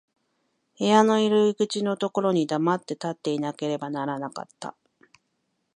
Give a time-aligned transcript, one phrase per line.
[0.79, 4.75] 部屋の入口のところに黙って立っていなければならなかった。